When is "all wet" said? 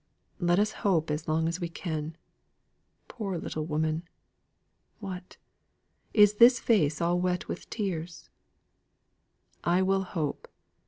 6.99-7.47